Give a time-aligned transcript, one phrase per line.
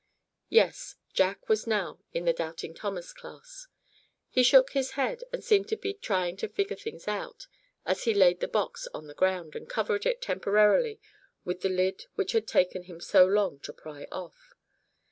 [0.49, 3.67] Yes, Jack was now in the Doubting Thomas class.
[4.31, 7.45] He shook his head, and seemed to be trying to figure things out,
[7.85, 10.99] as he laid the box on the ground, and covered it temporarily
[11.45, 14.55] with the lid which had taken him so long to pry off.